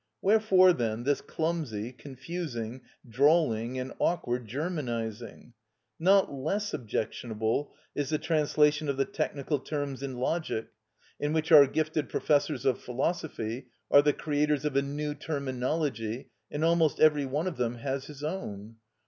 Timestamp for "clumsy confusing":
1.21-2.81